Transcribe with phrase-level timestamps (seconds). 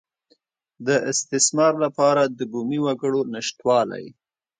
[0.87, 4.05] د استثمار لپاره د بومي وګړو نشتوالی.